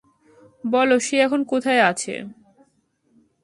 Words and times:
বলো, 0.63 0.95
সে 0.99 1.15
এখন 1.17 1.41
কোথায় 1.43 1.81
আছে? 1.81 2.13